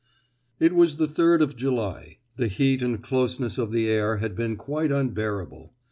It 0.59 0.73
was 0.73 0.95
the 0.95 1.05
third 1.05 1.43
of 1.43 1.55
July. 1.55 2.17
The 2.35 2.47
heat 2.47 2.81
and 2.81 3.03
closeness 3.03 3.59
of 3.59 3.71
the 3.71 3.87
air 3.87 4.17
had 4.17 4.33
become 4.35 4.55
quite 4.55 4.91
unbearable. 4.91 5.75